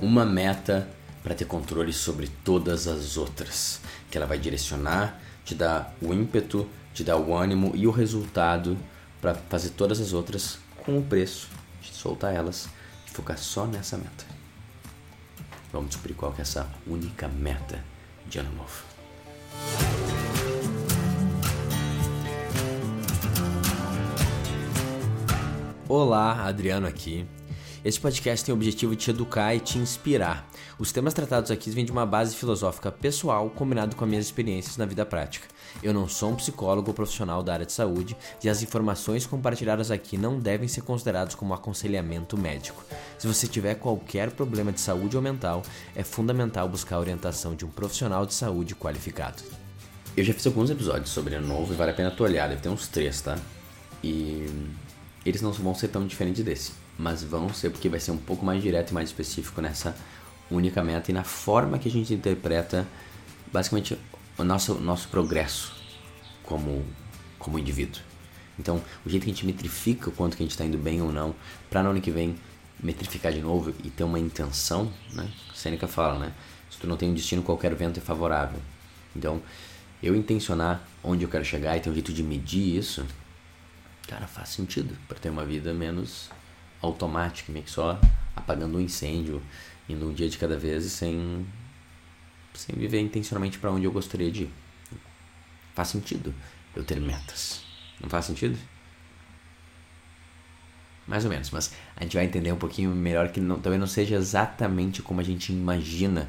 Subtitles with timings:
[0.00, 0.88] uma meta
[1.22, 6.68] para ter controle sobre todas as outras, que ela vai direcionar, te dar o ímpeto,
[6.92, 8.76] te dar o ânimo e o resultado
[9.20, 11.48] para fazer todas as outras com o preço
[11.80, 12.68] de soltar elas
[13.06, 14.24] e focar só nessa meta.
[15.72, 17.82] Vamos descobrir qual que é essa única meta
[18.28, 18.84] de ano novo.
[25.88, 27.26] Olá, Adriano aqui.
[27.84, 30.48] Este podcast tem o objetivo de te educar e te inspirar.
[30.78, 34.78] Os temas tratados aqui vêm de uma base filosófica pessoal combinado com as minhas experiências
[34.78, 35.46] na vida prática.
[35.82, 39.90] Eu não sou um psicólogo ou profissional da área de saúde e as informações compartilhadas
[39.90, 42.82] aqui não devem ser consideradas como aconselhamento médico.
[43.18, 45.62] Se você tiver qualquer problema de saúde ou mental,
[45.94, 49.42] é fundamental buscar a orientação de um profissional de saúde qualificado.
[50.16, 52.70] Eu já fiz alguns episódios sobre novo e vale a pena tu olhar, deve ter
[52.70, 53.38] uns três, tá?
[54.02, 54.48] E
[55.26, 58.44] eles não vão ser tão diferentes desse mas vão ser porque vai ser um pouco
[58.44, 59.96] mais direto e mais específico nessa
[60.50, 62.86] única meta e na forma que a gente interpreta
[63.52, 63.98] basicamente
[64.36, 65.72] o nosso, nosso progresso
[66.42, 66.84] como,
[67.38, 68.00] como indivíduo.
[68.58, 71.02] Então, o jeito que a gente metrifica o quanto que a gente está indo bem
[71.02, 71.34] ou não,
[71.68, 72.36] para no ano que vem
[72.80, 75.28] metrificar de novo e ter uma intenção, né?
[75.54, 76.32] Sêneca fala, né?
[76.70, 78.60] Se tu não tem um destino, qualquer vento é favorável.
[79.14, 79.42] Então,
[80.02, 83.04] eu intencionar onde eu quero chegar e ter um jeito de medir isso,
[84.06, 86.30] cara, faz sentido para ter uma vida menos
[86.84, 87.98] automático, meio que só
[88.34, 89.42] apagando um incêndio,
[89.88, 91.46] indo um dia de cada vez sem,
[92.54, 94.52] sem viver intencionalmente para onde eu gostaria de ir.
[95.74, 96.34] Faz sentido
[96.74, 97.62] eu ter metas.
[98.00, 98.58] Não faz sentido?
[101.06, 103.86] Mais ou menos, mas a gente vai entender um pouquinho melhor que não, talvez não
[103.86, 106.28] seja exatamente como a gente imagina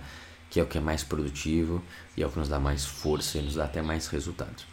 [0.50, 1.82] que é o que é mais produtivo
[2.16, 4.64] e é o que nos dá mais força e nos dá até mais resultado.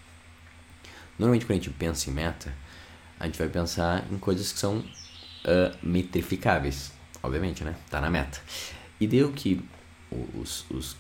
[1.19, 2.53] Normalmente quando a gente pensa em meta,
[3.19, 4.85] a gente vai pensar em coisas que são
[5.45, 7.75] uh, metrificáveis, obviamente, né?
[7.91, 8.41] Tá na meta.
[9.01, 9.63] E deu que
[10.35, 10.97] os, os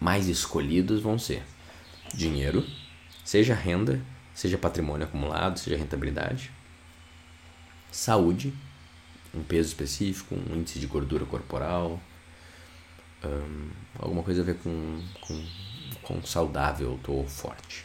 [0.00, 1.42] mais escolhidos vão ser
[2.14, 2.66] dinheiro,
[3.24, 4.00] seja renda,
[4.34, 6.50] seja patrimônio acumulado, seja rentabilidade,
[7.90, 8.52] saúde,
[9.34, 12.00] um peso específico, um índice de gordura corporal,
[13.24, 15.46] um, alguma coisa a ver com, com,
[16.02, 17.84] com saudável ou forte,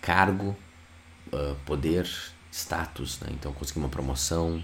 [0.00, 0.56] cargo,
[1.32, 2.08] uh, poder,
[2.50, 3.28] status, né?
[3.30, 4.62] então conseguir uma promoção,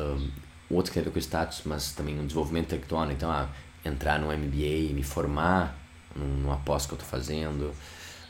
[0.00, 0.30] um,
[0.70, 3.48] outro que tem a ver com status, mas também um desenvolvimento intelectual, então ah,
[3.84, 5.76] entrar no MBA, me formar
[6.14, 7.72] numa pós que eu estou fazendo,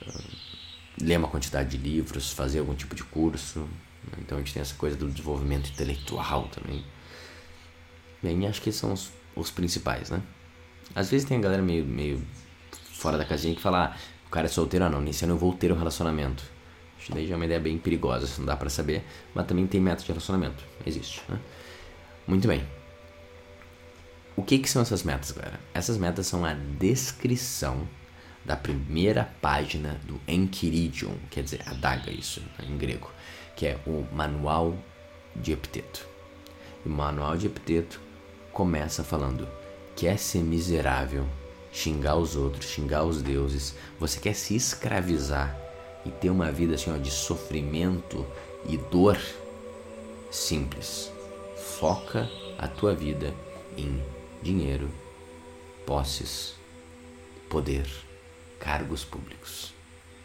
[0.07, 4.19] um, ler uma quantidade de livros, fazer algum tipo de curso, né?
[4.19, 6.85] então a gente tem essa coisa do desenvolvimento intelectual também.
[8.23, 10.23] Bem, acho que são os, os principais, né?
[10.95, 12.23] Às vezes tem a galera meio, meio
[12.93, 15.39] fora da casinha que fala, ah, o cara é solteiro, ah, não, nesse ano eu
[15.39, 16.45] vou ter um relacionamento.
[17.05, 19.81] Que daí já é uma ideia bem perigosa, não dá para saber, mas também tem
[19.81, 21.39] método de relacionamento, existe, né?
[22.27, 22.63] Muito bem.
[24.37, 25.59] O que, que são essas metas, galera?
[25.75, 27.89] Essas metas são a descrição
[28.45, 33.11] da primeira página do Enchiridion, quer dizer, adaga isso né, em grego,
[33.57, 34.77] que é o Manual
[35.37, 36.07] de Epiteto.
[36.85, 38.01] E o Manual de Epiteto
[38.53, 39.49] começa falando:
[39.95, 41.27] quer ser miserável,
[41.73, 45.57] xingar os outros, xingar os deuses, você quer se escravizar
[46.05, 48.27] e ter uma vida assim, ó, de sofrimento
[48.67, 49.19] e dor
[50.31, 51.11] simples.
[51.57, 52.29] Foca
[52.59, 53.35] a tua vida
[53.77, 54.03] em
[54.43, 54.91] dinheiro,
[55.87, 56.55] posses,
[57.49, 57.87] poder,
[58.59, 59.73] cargos públicos,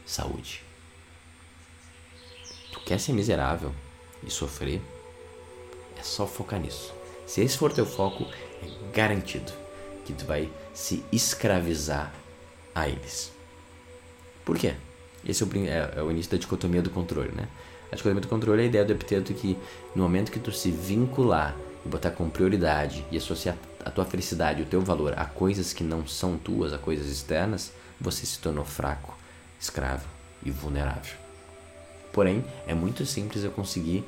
[0.05, 0.63] saúde.
[2.71, 3.73] Tu quer ser miserável
[4.23, 4.81] e sofrer?
[5.97, 6.93] É só focar nisso.
[7.25, 8.25] Se esse for teu foco,
[8.61, 9.51] é garantido
[10.05, 12.13] que tu vai se escravizar
[12.73, 13.31] a eles.
[14.43, 14.75] Por quê?
[15.25, 17.47] Esse é o, é, é o início da dicotomia do controle, né?
[17.91, 19.57] A dicotomia do controle é a ideia do epiteto que
[19.95, 21.55] no momento que tu se vincular
[21.85, 25.83] e botar como prioridade e associar a tua felicidade, o teu valor a coisas que
[25.83, 29.15] não são tuas, a coisas externas, você se tornou fraco,
[29.59, 30.07] escravo
[30.43, 31.13] e vulnerável.
[32.11, 34.03] Porém, é muito simples eu conseguir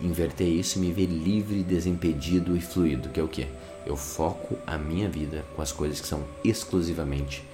[0.00, 3.46] inverter isso e me ver livre, desimpedido e fluido, que é o que?
[3.86, 7.44] Eu foco a minha vida com as coisas que são exclusivamente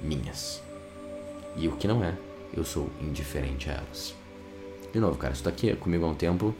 [0.00, 0.62] minhas.
[1.56, 2.14] E o que não é,
[2.56, 4.14] eu sou indiferente a elas.
[4.92, 6.54] De novo, cara, isso aqui comigo há um tempo.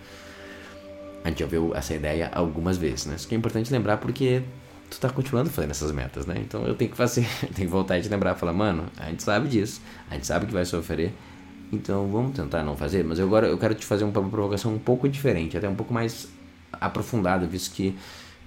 [1.23, 3.15] A gente já viu essa ideia algumas vezes, né?
[3.15, 4.43] Isso que é importante lembrar porque
[4.91, 6.37] tu tá continuando fazendo essas metas, né?
[6.39, 9.23] Então eu tenho que fazer, tenho que voltar e te lembrar, falar, mano, a gente
[9.23, 9.81] sabe disso,
[10.11, 11.13] a gente sabe que vai sofrer,
[11.73, 13.05] então vamos tentar não fazer.
[13.05, 16.29] Mas agora eu quero te fazer uma provocação um pouco diferente, até um pouco mais
[16.73, 17.97] aprofundada, visto que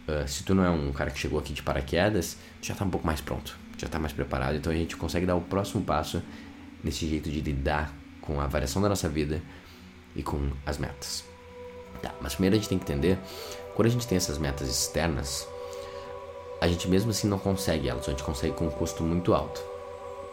[0.07, 2.85] uh, se tu não é um cara que chegou aqui de paraquedas, tu já tá
[2.85, 5.83] um pouco mais pronto, já tá mais preparado, então a gente consegue dar o próximo
[5.83, 6.21] passo
[6.83, 9.41] nesse jeito de lidar com a variação da nossa vida
[10.15, 11.23] e com as metas.
[12.01, 13.17] Tá, mas primeiro a gente tem que entender,
[13.75, 15.47] quando a gente tem essas metas externas,
[16.59, 19.61] a gente mesmo assim não consegue elas, a gente consegue com um custo muito alto.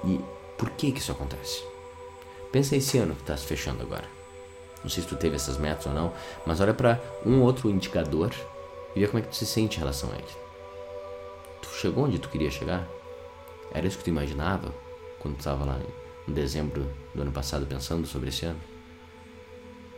[0.05, 0.21] E
[0.59, 1.63] por que que isso acontece?
[2.53, 4.05] Pensa esse ano que está se fechando agora.
[4.83, 6.13] Não sei se tu teve essas metas ou não,
[6.45, 8.33] mas olha para um outro indicador
[8.95, 10.25] e vê como é que tu se sente em relação a ele.
[11.63, 12.87] Tu chegou onde tu queria chegar?
[13.73, 14.73] Era isso que tu imaginava
[15.19, 15.79] quando tu estava lá
[16.29, 18.61] em dezembro do ano passado pensando sobre esse ano?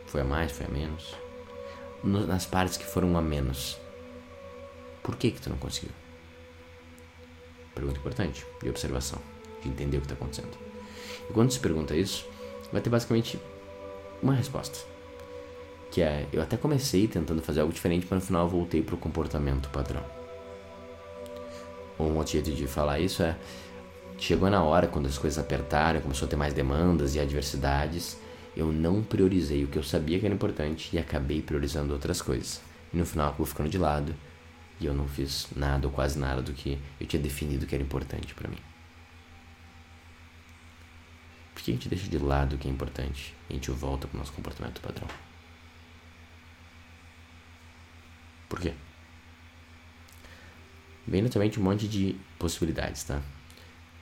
[0.07, 1.15] Foi a mais, foi a menos?
[2.03, 3.77] Nas partes que foram a menos,
[5.03, 5.91] por que que tu não conseguiu?
[7.73, 9.19] Pergunta importante de observação,
[9.61, 10.57] de entender o que está acontecendo.
[11.29, 12.25] E quando se pergunta isso,
[12.71, 13.39] vai ter basicamente
[14.21, 14.79] uma resposta.
[15.91, 18.97] Que é, eu até comecei tentando fazer algo diferente, mas no final eu voltei o
[18.97, 20.03] comportamento padrão.
[21.99, 23.35] Um outro jeito de falar isso é,
[24.17, 28.17] chegou na hora, quando as coisas apertaram, começou a ter mais demandas e adversidades,
[28.55, 32.59] eu não priorizei o que eu sabia que era importante e acabei priorizando outras coisas.
[32.91, 34.15] E no final acabou ficando de lado
[34.79, 37.83] e eu não fiz nada ou quase nada do que eu tinha definido que era
[37.83, 38.57] importante para mim.
[41.53, 44.07] Por que a gente deixa de lado o que é importante e a gente volta
[44.07, 45.07] para o nosso comportamento padrão?
[48.49, 48.73] Por quê?
[51.07, 53.21] Vem naturalmente um monte de possibilidades, tá?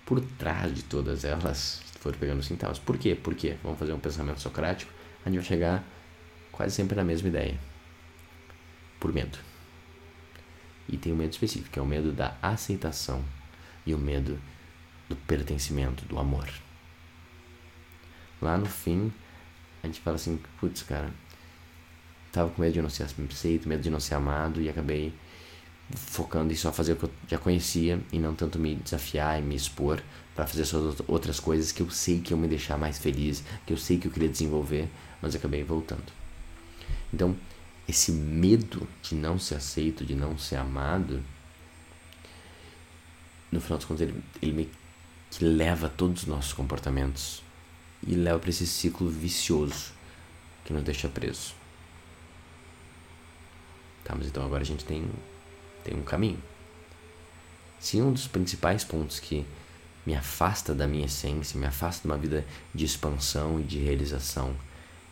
[0.05, 3.15] Por trás de todas elas, se for pegando tá, mas por quê?
[3.15, 3.57] Por quê?
[3.63, 4.91] Vamos fazer um pensamento socrático,
[5.25, 5.83] a gente vai chegar
[6.51, 7.59] quase sempre na mesma ideia.
[8.99, 9.37] Por medo.
[10.87, 13.23] E tem um medo específico, que é o medo da aceitação
[13.85, 14.39] e o medo
[15.09, 16.47] do pertencimento, do amor.
[18.41, 19.11] Lá no fim,
[19.81, 21.09] a gente fala assim, putz, cara,
[22.31, 25.13] tava com medo de não ser aceito, medo de não ser amado e acabei
[25.91, 29.43] focando em só fazer o que eu já conhecia e não tanto me desafiar e
[29.43, 30.01] me expor
[30.35, 33.71] para fazer essas outras coisas que eu sei que eu me deixar mais feliz, que
[33.71, 34.89] eu sei que eu queria desenvolver,
[35.21, 36.11] mas acabei voltando.
[37.13, 37.35] Então,
[37.87, 41.23] esse medo de não ser aceito, de não ser amado,
[43.51, 44.69] no final dos contos, ele, ele me
[45.31, 47.43] que leva todos os nossos comportamentos
[48.05, 49.91] e leva para esse ciclo vicioso
[50.63, 51.53] que nos deixa preso.
[54.03, 55.09] Tá, mas então agora a gente tem,
[55.85, 56.41] tem um caminho.
[57.79, 59.45] Se um dos principais pontos que
[60.05, 64.55] me afasta da minha essência, me afasta de uma vida de expansão e de realização,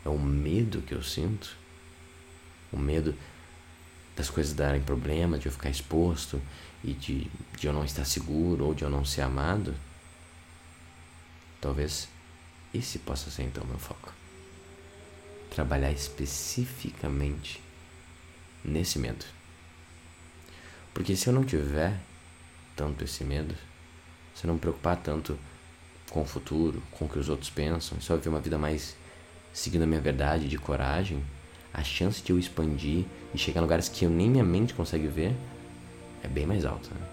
[0.04, 1.56] é o medo que eu sinto,
[2.72, 3.16] o medo
[4.16, 6.42] das coisas darem problema, de eu ficar exposto
[6.84, 9.74] e de, de eu não estar seguro ou de eu não ser amado,
[11.62, 12.08] talvez
[12.74, 14.12] esse possa ser então meu foco.
[15.50, 17.62] Trabalhar especificamente
[18.66, 19.26] nesse medo.
[20.94, 22.00] Porque se eu não tiver
[22.76, 23.56] tanto esse medo,
[24.36, 25.38] se eu não me preocupar tanto
[26.10, 28.96] com o futuro, com o que os outros pensam, só viver uma vida mais
[29.52, 31.24] seguindo a minha verdade, de coragem,
[31.74, 35.08] a chance de eu expandir e chegar em lugares que eu nem minha mente consegue
[35.08, 35.36] ver
[36.24, 36.90] é bem mais alta.
[36.94, 37.08] Né?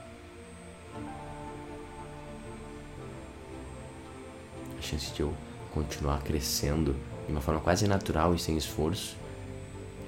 [4.79, 5.35] A chance de eu
[5.73, 6.95] continuar crescendo
[7.27, 9.17] de uma forma quase natural e sem esforço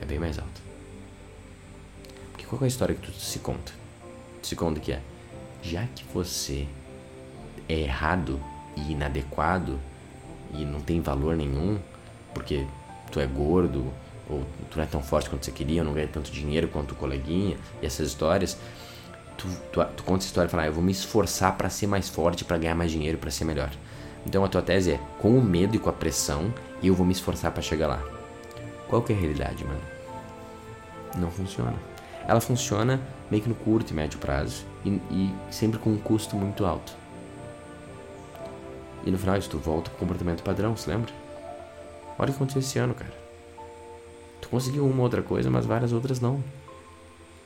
[0.01, 0.72] é bem mais alta.
[2.53, 3.73] Qual é a história que tu se conta?
[4.43, 5.01] Tu se conta que é,
[5.63, 6.67] já que você
[7.67, 8.39] é errado
[8.77, 9.81] e inadequado
[10.53, 11.79] e não tem valor nenhum,
[12.35, 12.67] porque
[13.11, 13.91] tu é gordo,
[14.29, 16.93] ou tu não é tão forte quanto você queria, ou não ganha tanto dinheiro quanto
[16.93, 18.59] o coleguinha, e essas histórias,
[19.39, 21.87] tu, tu, tu conta essa história e fala, ah, eu vou me esforçar para ser
[21.87, 23.71] mais forte, para ganhar mais dinheiro, para ser melhor.
[24.27, 27.13] Então a tua tese é, com o medo e com a pressão, eu vou me
[27.13, 28.03] esforçar para chegar lá.
[28.89, 29.81] Qual que é a realidade, mano?
[31.17, 31.92] Não funciona.
[32.27, 33.01] Ela funciona
[33.31, 36.93] meio que no curto e médio prazo, e, e sempre com um custo muito alto.
[39.05, 41.13] E no final isso tu volta pro comportamento padrão, se lembra?
[42.19, 43.13] Olha o que aconteceu esse ano, cara.
[44.41, 46.43] Tu conseguiu uma outra coisa, mas várias outras não.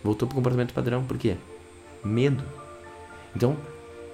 [0.02, 1.04] Voltou pro comportamento padrão.
[1.04, 1.36] Por quê?
[2.04, 2.44] Medo.
[3.34, 3.56] Então,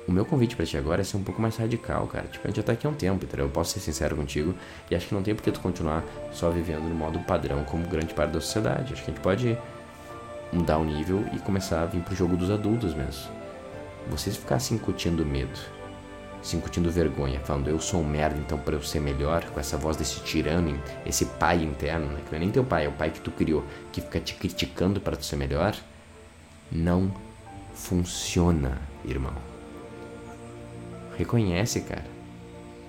[0.06, 2.26] o meu convite para ti agora é ser um pouco mais radical, cara.
[2.26, 3.46] Tipo, a gente já tá aqui há um tempo, entendeu?
[3.46, 4.54] Eu posso ser sincero contigo
[4.90, 7.86] e acho que não tem por que tu continuar só vivendo no modo padrão como
[7.86, 8.92] grande parte da sociedade.
[8.92, 9.58] Acho que a gente pode
[10.52, 13.30] mudar o nível e começar a vir pro jogo dos adultos mesmo.
[14.10, 15.58] Vocês ficar se incutindo medo,
[16.42, 19.76] se incutindo vergonha, falando eu sou um merda, então para eu ser melhor, com essa
[19.76, 22.20] voz desse tirano, esse pai interno, né?
[22.24, 24.34] que não é nem teu pai, é o pai que tu criou, que fica te
[24.34, 25.74] criticando para tu ser melhor,
[26.70, 27.12] não
[27.72, 29.34] funciona, irmão.
[31.16, 32.04] Reconhece, cara.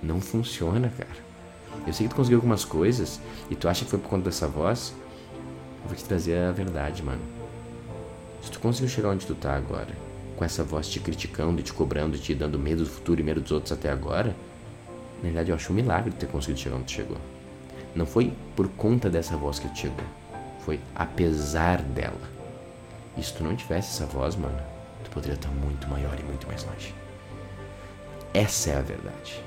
[0.02, 1.24] Não funciona, cara.
[1.86, 4.48] Eu sei que tu conseguiu algumas coisas e tu acha que foi por conta dessa
[4.48, 4.94] voz.
[5.82, 7.20] Eu vou te trazer a verdade, mano.
[8.44, 9.88] Se tu conseguiu chegar onde tu tá agora,
[10.36, 13.50] com essa voz te criticando, te cobrando, te dando medo do futuro e medo dos
[13.50, 14.36] outros até agora,
[15.16, 17.16] na verdade eu acho um milagre ter conseguido chegar onde tu chegou.
[17.96, 20.04] Não foi por conta dessa voz que tu chegou,
[20.60, 22.20] foi apesar dela.
[23.16, 24.60] E se tu não tivesse essa voz, mano,
[25.02, 26.94] tu poderia estar muito maior e muito mais longe.
[28.34, 29.42] Essa é a verdade.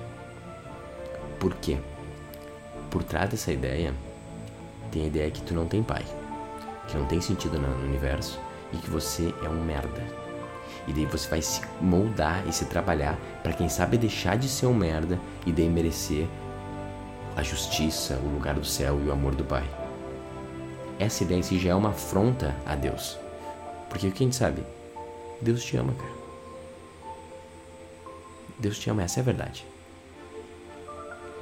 [1.39, 1.77] Por quê?
[2.89, 3.94] Por trás dessa ideia,
[4.92, 6.04] tem a ideia que tu não tem pai,
[6.88, 8.39] que não tem sentido no universo
[8.74, 10.04] e que você é um merda.
[10.88, 14.68] E daí você vai se moldar e se trabalhar para quem sabe deixar de ser
[14.68, 16.28] um merda e daí merecer
[17.36, 19.68] a justiça, o lugar do céu e o amor do Pai.
[20.98, 23.18] Essa ideia em si já é uma afronta a Deus.
[23.90, 24.64] Porque o que a gente sabe?
[25.42, 26.18] Deus te ama, cara.
[28.58, 29.66] Deus te ama, essa é a verdade.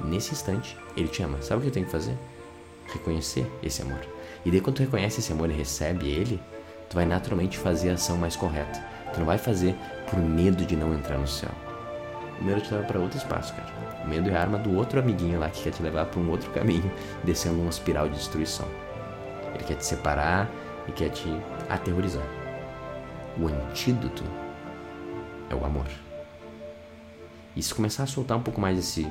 [0.04, 1.40] Nesse instante, Ele te ama.
[1.40, 2.16] Sabe o que eu tenho que fazer?
[2.92, 4.00] Reconhecer esse amor.
[4.44, 6.40] E daí quando tu reconhece esse amor e recebe ele,
[6.88, 8.82] tu vai naturalmente fazer a ação mais correta.
[9.12, 9.74] Tu não vai fazer
[10.10, 11.50] por medo de não entrar no céu.
[12.40, 13.68] O medo te leva para outro espaço, cara.
[14.04, 16.30] O medo é a arma do outro amiguinho lá que quer te levar para um
[16.30, 16.90] outro caminho,
[17.24, 18.66] descendo uma espiral de destruição.
[19.54, 20.48] Ele quer te separar
[20.86, 21.28] e quer te
[21.68, 22.26] aterrorizar.
[23.38, 24.24] O antídoto
[25.50, 25.86] é o amor.
[27.54, 29.10] E se começar a soltar um pouco mais esse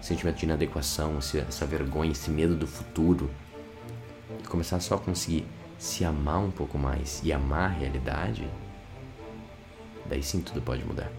[0.00, 3.30] sentimento de inadequação, essa vergonha, esse medo do futuro,
[4.40, 5.46] e começar só a conseguir
[5.84, 8.48] se amar um pouco mais e amar a realidade,
[10.06, 11.12] daí sim tudo pode mudar.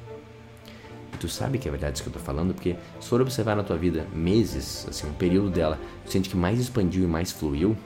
[1.14, 3.56] E tu sabe que é verdade isso que eu tô falando, porque se for observar
[3.56, 7.32] na tua vida meses, assim, um período dela, tu sente que mais expandiu e mais
[7.32, 7.78] fluiu,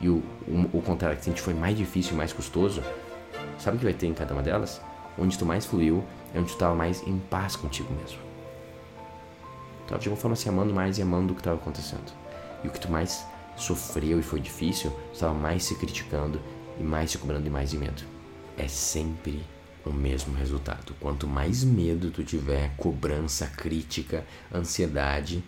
[0.00, 2.80] e o, o, o contrário que sente foi mais difícil e mais custoso,
[3.58, 4.80] sabe o que vai ter em cada uma delas?
[5.18, 8.20] Onde tu mais fluiu é onde tu estava mais em paz contigo mesmo.
[9.88, 12.12] Tava de alguma forma se amando mais e amando o que estava acontecendo.
[12.62, 13.26] E o que tu mais
[13.60, 16.40] sofreu e foi difícil, estava mais se criticando
[16.78, 18.02] e mais se cobrando e mais de medo.
[18.56, 19.44] É sempre
[19.84, 20.94] o mesmo resultado.
[21.00, 25.42] Quanto mais medo tu tiver, cobrança, crítica, ansiedade,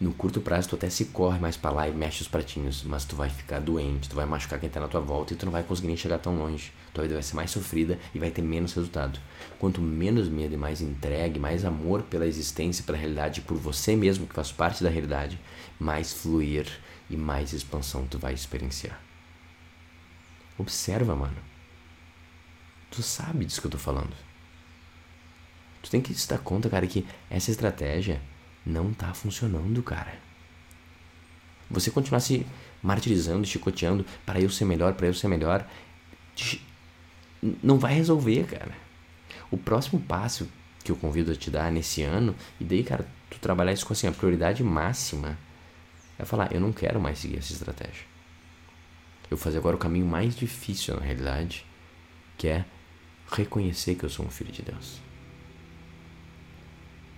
[0.00, 3.04] no curto prazo tu até se corre mais para lá e mexe os pratinhos, mas
[3.04, 5.52] tu vai ficar doente, tu vai machucar quem tá na tua volta e tu não
[5.52, 6.72] vai conseguir nem chegar tão longe.
[6.94, 9.20] Tua vida vai ser mais sofrida e vai ter menos resultado.
[9.58, 14.26] Quanto menos medo e mais entregue, mais amor pela existência, pela realidade, por você mesmo
[14.26, 15.38] que faz parte da realidade,
[15.78, 16.66] mais fluir
[17.10, 18.98] e mais expansão tu vai experienciar.
[20.56, 21.36] Observa, mano.
[22.90, 24.14] Tu sabe disso que eu tô falando.
[25.82, 28.22] Tu tem que se dar conta, cara, que essa estratégia
[28.64, 30.18] não tá funcionando, cara.
[31.70, 32.46] Você continuar se
[32.82, 35.68] martirizando, chicoteando para eu ser melhor, para eu ser melhor,
[37.62, 38.72] não vai resolver, cara.
[39.50, 40.48] O próximo passo
[40.84, 43.92] que eu convido a te dar nesse ano, e daí, cara, tu trabalhar isso com
[43.92, 45.38] assim, a prioridade máxima,
[46.20, 48.04] é falar, eu não quero mais seguir essa estratégia.
[49.30, 51.64] Eu vou fazer agora o caminho mais difícil na realidade,
[52.36, 52.64] que é
[53.30, 55.00] reconhecer que eu sou um filho de Deus.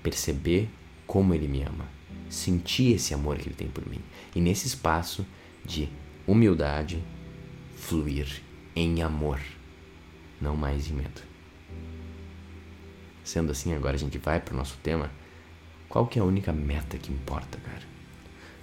[0.03, 0.69] Perceber
[1.07, 1.87] como ele me ama,
[2.29, 4.01] sentir esse amor que ele tem por mim.
[4.35, 5.27] E nesse espaço
[5.65, 5.89] de
[6.27, 7.03] humildade,
[7.77, 8.43] fluir
[8.77, 9.41] em amor,
[10.41, 11.23] não mais em medo.
[13.25, 15.11] Sendo assim, agora a gente vai para o nosso tema.
[15.89, 17.92] Qual que é a única meta que importa, cara?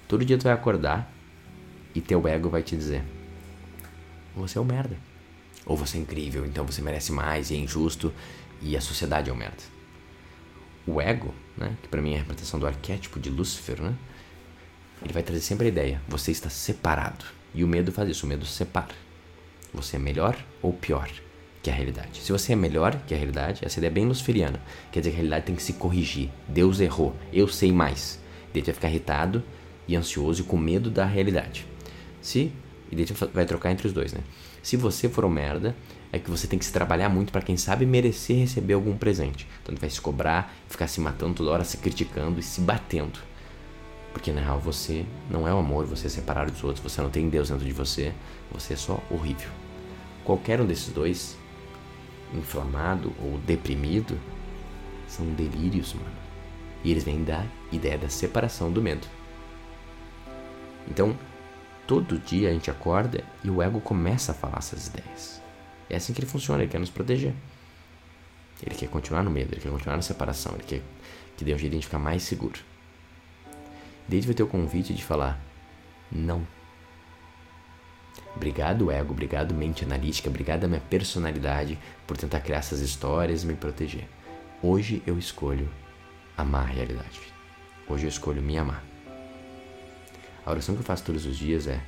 [0.09, 1.09] Todo dia tu vai acordar
[1.95, 3.01] e teu ego vai te dizer:
[4.35, 4.97] você é um merda.
[5.65, 8.13] Ou você é incrível, então você merece mais e é injusto
[8.61, 9.79] e a sociedade é um merda
[10.89, 13.93] o ego, né, que para mim é a representação do arquétipo de Lúcifer, né,
[15.03, 17.25] ele vai trazer sempre a ideia: você está separado.
[17.53, 18.93] E o medo faz isso, o medo separa.
[19.73, 21.09] Você é melhor ou pior
[21.63, 22.21] que a realidade.
[22.21, 24.61] Se você é melhor que a realidade, essa ideia é bem luciferiana.
[24.91, 26.29] Quer dizer que a realidade tem que se corrigir.
[26.47, 28.19] Deus errou, eu sei mais.
[28.53, 29.43] Vai ficar irritado
[29.89, 31.65] e ansioso e com medo da realidade.
[32.21, 32.51] Se,
[32.91, 34.21] e daí vai trocar entre os dois, né?
[34.61, 35.75] Se você for um merda,
[36.11, 39.47] é que você tem que se trabalhar muito para quem sabe merecer receber algum presente.
[39.63, 43.19] Então vai se cobrar, ficar se matando toda hora, se criticando e se batendo.
[44.13, 47.09] Porque na real você não é o amor, você é separado dos outros, você não
[47.09, 48.13] tem Deus dentro de você,
[48.51, 49.49] você é só horrível.
[50.23, 51.35] Qualquer um desses dois,
[52.35, 54.19] inflamado ou deprimido,
[55.07, 56.19] são delírios, mano.
[56.83, 59.18] E eles vêm da ideia da separação do medo.
[60.89, 61.17] Então,
[61.87, 65.41] todo dia a gente acorda e o ego começa a falar essas ideias.
[65.89, 67.33] É assim que ele funciona, ele quer nos proteger.
[68.61, 70.81] Ele quer continuar no medo, ele quer continuar na separação, ele quer
[71.37, 72.59] que dê um jeito de ficar mais seguro.
[74.07, 75.39] Desde vai ter o convite de falar
[76.11, 76.45] não.
[78.35, 83.47] Obrigado, ego, obrigado, mente analítica, obrigado a minha personalidade por tentar criar essas histórias e
[83.47, 84.07] me proteger.
[84.61, 85.69] Hoje eu escolho
[86.37, 87.19] amar a realidade.
[87.87, 88.88] Hoje eu escolho me amar.
[90.49, 91.79] A oração que eu faço todos os dias é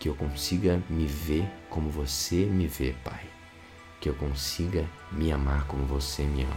[0.00, 3.24] que eu consiga me ver como você me vê, Pai.
[4.00, 6.56] Que eu consiga me amar como você me ama.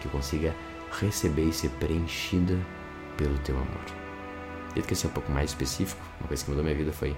[0.00, 0.56] Que eu consiga
[0.98, 2.58] receber e ser preenchida
[3.18, 3.84] pelo teu amor.
[4.74, 6.00] Eu quero ser um pouco mais específico.
[6.18, 7.14] Uma coisa que mudou minha vida foi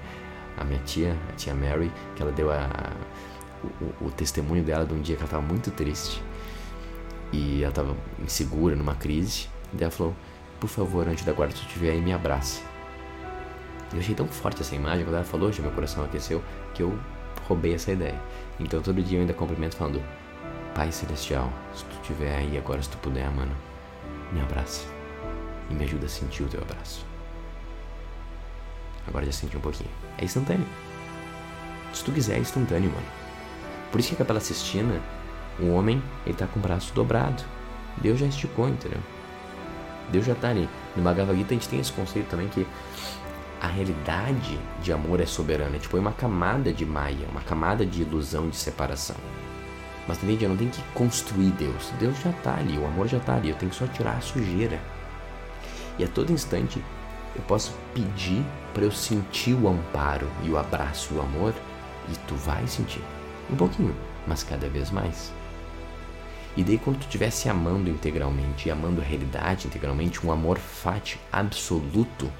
[0.56, 2.96] a minha tia, a tia Mary, que ela deu a,
[3.80, 6.20] o, o, testemunho dela de um dia que ela tava muito triste
[7.32, 9.46] e ela tava insegura, numa crise.
[9.72, 10.16] E ela falou:
[10.58, 12.74] Por favor, antes da guarda, se tu estiver aí, me abrace.
[13.92, 16.42] Eu achei tão forte essa imagem, quando ela falou, já meu coração aqueceu,
[16.74, 16.98] que eu
[17.46, 18.20] roubei essa ideia.
[18.58, 20.02] Então todo dia eu ainda cumprimento falando:
[20.74, 23.54] Pai Celestial, se tu estiver aí agora, se tu puder, mano,
[24.32, 24.86] me abraça.
[25.70, 27.04] E me ajuda a sentir o teu abraço.
[29.06, 29.90] Agora já senti um pouquinho.
[30.18, 30.66] É instantâneo.
[31.92, 33.06] Se tu quiser, é instantâneo, mano.
[33.90, 35.00] Por isso que a Capela Sistina,
[35.58, 37.42] o homem, ele tá com o braço dobrado.
[37.98, 39.00] Deus já esticou, entendeu?
[40.10, 40.68] Deus já tá ali.
[40.94, 42.66] No Bhagavad Gita a gente tem esse conceito também que
[43.66, 45.76] a realidade de amor é soberana.
[45.76, 49.16] É tipo, é uma camada de maia, uma camada de ilusão de separação.
[50.06, 50.44] Mas entende?
[50.44, 51.90] Eu não tenho que construir Deus.
[51.98, 53.50] Deus já tá ali, o amor já tá ali.
[53.50, 54.80] Eu tenho que só tirar a sujeira.
[55.98, 56.82] E a todo instante
[57.34, 61.52] eu posso pedir para eu sentir o amparo e o abraço e o amor,
[62.08, 63.02] e tu vai sentir.
[63.50, 63.94] Um pouquinho,
[64.26, 65.32] mas cada vez mais.
[66.56, 70.56] E daí quando tu estiver se amando integralmente e amando a realidade integralmente, um amor
[70.58, 72.30] fati absoluto,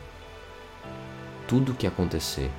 [1.46, 2.50] tudo que acontecer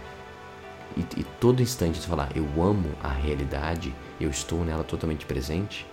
[0.96, 5.86] e, e todo instante tu falar, eu amo a realidade, eu estou nela totalmente presente,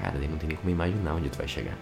[0.00, 1.76] cara, daí não tem nem como imaginar onde tu vai chegar.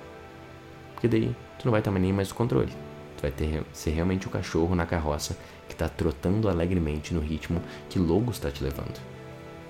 [0.94, 2.72] Porque daí tu não vai ter nem mais o controle.
[3.16, 5.36] Tu vai ter, ser realmente o cachorro na carroça
[5.68, 9.00] que está trotando alegremente no ritmo que Logos está te levando.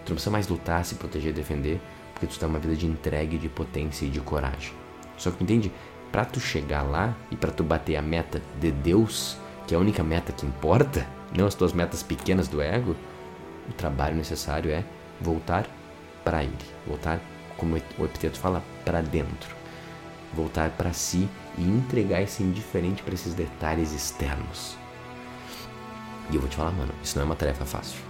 [0.05, 1.81] Tu não precisa mais lutar, se proteger defender,
[2.13, 4.73] porque tu está numa vida de entrega, de potência e de coragem.
[5.17, 5.73] Só que entende?
[6.13, 9.81] Para tu chegar lá e para tu bater a meta de Deus, que é a
[9.81, 11.07] única meta que importa,
[11.37, 12.97] não as tuas metas pequenas do ego,
[13.69, 14.85] o trabalho necessário é
[15.21, 15.67] voltar
[16.23, 16.57] para ele,
[16.87, 17.21] voltar,
[17.57, 19.55] como o epiteto fala, para dentro,
[20.35, 24.77] voltar para si e entregar esse indiferente para esses detalhes externos.
[26.31, 28.01] E eu vou te falar, mano, isso não é uma tarefa fácil.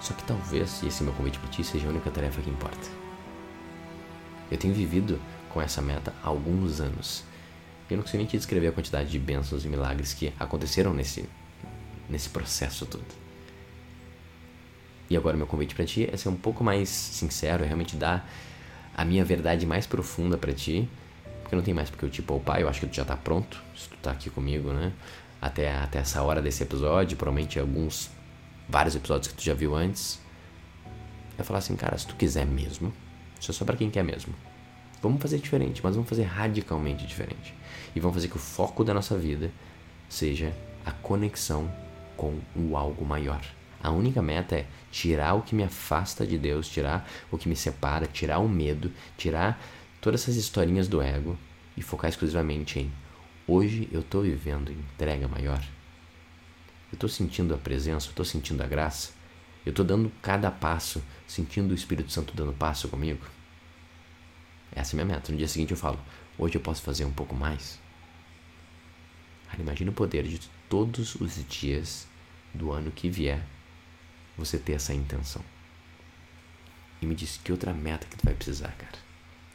[0.00, 2.50] Só que talvez, e esse é meu convite para ti, seja a única tarefa que
[2.50, 2.88] importa.
[4.50, 5.20] Eu tenho vivido
[5.50, 7.24] com essa meta há alguns anos.
[7.90, 11.28] Eu não consigo nem te descrever a quantidade de bênçãos e milagres que aconteceram nesse,
[12.08, 13.28] nesse processo todo.
[15.10, 18.30] E agora meu convite para ti é ser um pouco mais sincero, é realmente dar
[18.94, 20.88] a minha verdade mais profunda para ti,
[21.40, 23.62] porque não tem mais porque eu te poupar, eu acho que tu já tá pronto,
[23.74, 24.92] se tu tá aqui comigo, né?
[25.40, 28.10] Até, até essa hora desse episódio, provavelmente alguns,
[28.68, 30.20] vários episódios que tu já viu antes.
[31.38, 32.92] Eu falar assim, cara, se tu quiser mesmo,
[33.40, 34.34] isso é só para quem quer mesmo.
[35.00, 37.54] Vamos fazer diferente, mas vamos fazer radicalmente diferente.
[37.94, 39.50] E vamos fazer que o foco da nossa vida
[40.08, 40.52] seja
[40.84, 41.70] a conexão
[42.16, 43.40] com o algo maior.
[43.80, 47.54] A única meta é tirar o que me afasta de Deus, tirar o que me
[47.54, 49.62] separa, tirar o medo, tirar
[50.00, 51.38] todas essas historinhas do ego
[51.76, 52.92] e focar exclusivamente em
[53.46, 55.62] hoje eu estou vivendo entrega maior.
[56.90, 59.12] Eu estou sentindo a presença, eu estou sentindo a graça.
[59.64, 63.24] Eu estou dando cada passo, sentindo o Espírito Santo dando passo comigo.
[64.78, 65.32] Essa é a minha meta.
[65.32, 65.98] No dia seguinte eu falo,
[66.38, 67.80] hoje eu posso fazer um pouco mais.
[69.48, 72.06] Cara, imagina o poder de todos os dias
[72.54, 73.44] do ano que vier
[74.36, 75.42] você ter essa intenção.
[77.02, 78.98] E me disse que outra meta que tu vai precisar, cara.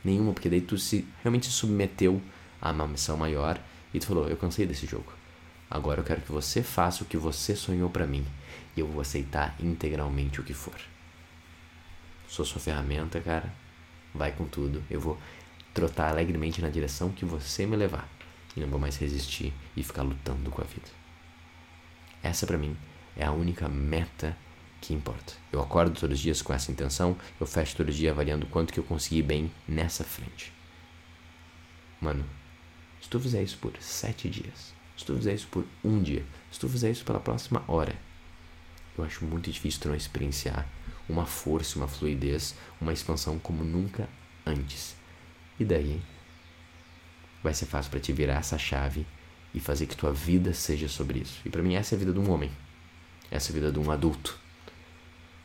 [0.03, 2.21] Nenhuma, porque daí tu se realmente se submeteu
[2.61, 3.57] a uma missão maior
[3.93, 5.13] e tu falou: "Eu cansei desse jogo.
[5.69, 8.25] Agora eu quero que você faça o que você sonhou para mim
[8.75, 10.75] e eu vou aceitar integralmente o que for."
[12.27, 13.62] Sou sua ferramenta, cara.
[14.13, 14.83] Vai com tudo.
[14.89, 15.17] Eu vou
[15.73, 18.07] trotar alegremente na direção que você me levar
[18.55, 20.89] e não vou mais resistir e ficar lutando com a vida.
[22.21, 22.77] Essa para mim
[23.17, 24.37] é a única meta
[24.79, 25.33] que importa.
[25.51, 28.79] Eu acordo todos os dias com essa intenção, eu fecho todo dia avaliando quanto que
[28.79, 30.51] eu consegui bem nessa frente.
[31.99, 32.25] Mano,
[33.01, 36.59] se tu fizer isso por sete dias, se tu fizer isso por um dia, se
[36.59, 37.95] tu fizer isso pela próxima hora,
[38.97, 40.67] eu acho muito difícil tu não experienciar
[41.07, 44.07] uma força, uma fluidez, uma expansão como nunca
[44.45, 44.95] antes.
[45.59, 46.01] E daí
[47.41, 49.05] vai ser fácil para te virar essa chave
[49.53, 51.41] e fazer que tua vida seja sobre isso.
[51.45, 52.51] E para mim essa é a vida de um homem.
[53.29, 54.37] Essa é a vida de um adulto.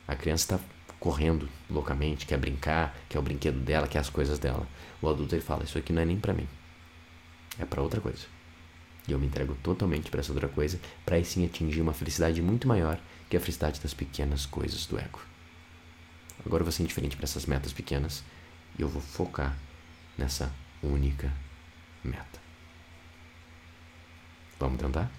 [0.06, 0.66] A criança está
[0.98, 4.66] correndo loucamente, quer brincar, quer o brinquedo dela, quer as coisas dela.
[5.02, 6.48] O adulto ele fala: Isso aqui não é nem para mim,
[7.58, 8.26] é para outra coisa.
[9.06, 12.42] E eu me entrego totalmente para essa outra coisa, para aí sim atingir uma felicidade
[12.42, 15.20] muito maior que a felicidade das pequenas coisas do ego.
[16.44, 18.22] Agora eu vou ser indiferente para essas metas pequenas
[18.78, 19.56] e eu vou focar
[20.16, 21.32] nessa única
[22.04, 22.40] meta.
[24.58, 25.10] Vamos tentar?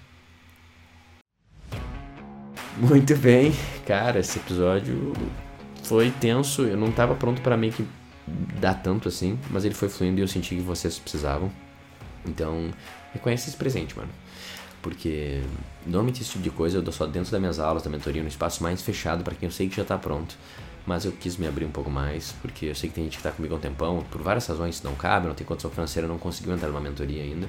[2.76, 3.52] Muito bem,
[3.86, 5.12] cara, esse episódio
[5.84, 6.62] foi tenso.
[6.62, 7.86] Eu não tava pronto para meio que
[8.60, 11.50] dar tanto assim, mas ele foi fluindo e eu senti que vocês precisavam.
[12.24, 12.70] Então,
[13.12, 14.10] reconhece esse presente, mano.
[14.82, 15.42] Porque
[15.84, 18.28] normalmente esse tipo de coisa eu dou só dentro das minhas aulas, da mentoria, no
[18.28, 20.36] espaço mais fechado para quem eu sei que já está pronto.
[20.86, 23.18] Mas eu quis me abrir um pouco mais, porque eu sei que tem gente que
[23.18, 26.18] está comigo há um tempão, por várias razões não cabe, não tem condição financeira, não
[26.18, 27.48] conseguiu entrar numa mentoria ainda.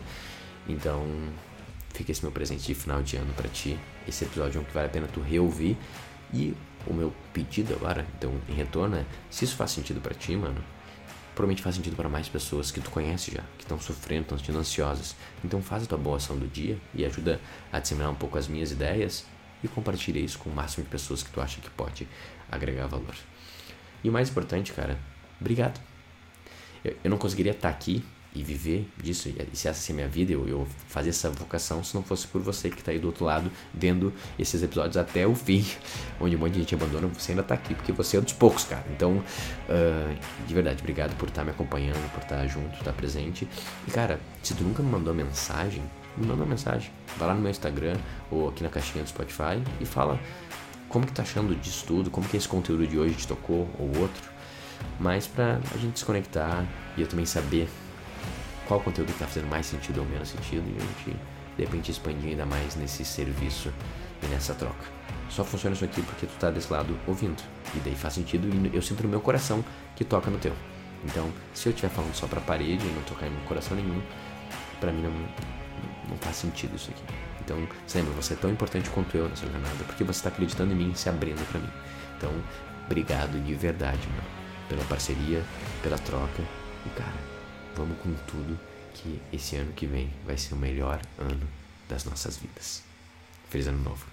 [0.68, 1.06] Então,
[1.94, 3.78] fica esse meu presente de final de ano para ti.
[4.08, 5.78] Esse episódio é um que vale a pena tu reouvir.
[6.34, 6.56] E
[6.88, 10.64] o meu pedido agora, então, em retorno é, se isso faz sentido para ti, mano,
[11.36, 14.60] provavelmente faz sentido para mais pessoas que tu conhece já, que estão sofrendo, estão sentindo
[14.60, 15.16] ansiosas.
[15.44, 17.40] Então faz a tua boa ação do dia e ajuda
[17.72, 19.26] a disseminar um pouco as minhas ideias
[19.64, 22.08] e compartilha isso com o máximo de pessoas que tu acha que pode
[22.52, 23.16] agregar valor.
[24.04, 25.00] E o mais importante, cara,
[25.40, 25.80] obrigado.
[26.84, 30.32] Eu, eu não conseguiria estar aqui e viver disso, e se essa a minha vida,
[30.32, 33.26] eu, eu fazer essa vocação se não fosse por você que está aí do outro
[33.26, 35.66] lado, vendo esses episódios até o fim,
[36.20, 38.34] onde um monte de gente abandona, você ainda está aqui, porque você é um dos
[38.34, 38.86] poucos, cara.
[38.96, 42.86] Então, uh, de verdade, obrigado por estar tá me acompanhando, por estar tá junto, estar
[42.86, 43.48] tá presente.
[43.86, 45.84] E, cara, se tu nunca me mandou mensagem,
[46.18, 46.92] me manda uma mensagem.
[47.18, 47.96] Vai lá no meu Instagram
[48.30, 50.20] ou aqui na caixinha do Spotify e fala
[50.90, 53.98] como que tá achando disso tudo, como que esse conteúdo de hoje te tocou ou
[54.00, 54.30] outro.
[55.00, 56.66] Mas pra a gente se conectar
[56.98, 57.70] e eu também saber
[58.68, 61.20] qual conteúdo está fazendo mais sentido ou menos sentido e a gente
[61.58, 63.72] de repente expandir ainda mais nesse serviço
[64.24, 64.86] e nessa troca.
[65.30, 67.42] Só funciona isso aqui porque tu tá desse lado ouvindo.
[67.76, 69.64] E daí faz sentido e eu sinto no meu coração
[69.96, 70.54] que toca no teu.
[71.06, 74.02] Então, se eu estiver falando só pra parede e não tocar em meu coração nenhum,
[74.80, 75.12] para mim não,
[76.12, 77.04] não faz sentido isso aqui.
[77.44, 77.58] Então,
[77.96, 80.92] lembra, você é tão importante quanto eu nessa jornada, porque você está acreditando em mim
[80.92, 81.70] e se abrindo para mim.
[82.18, 82.32] Então,
[82.86, 84.30] obrigado de verdade, mano,
[84.70, 85.44] pela parceria,
[85.82, 86.44] pela troca.
[86.86, 87.32] E cara,
[87.76, 88.60] Vamos com tudo,
[88.94, 91.48] que esse ano que vem vai ser o melhor ano
[91.88, 92.84] das nossas vidas.
[93.50, 94.11] Feliz ano novo!